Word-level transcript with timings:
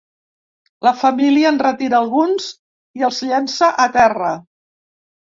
La 0.87 0.93
família 1.01 1.51
en 1.55 1.59
retira 1.63 1.99
alguns 2.03 2.47
i 3.01 3.05
els 3.09 3.21
llença 3.27 3.71
a 3.85 3.87
terra. 3.99 4.33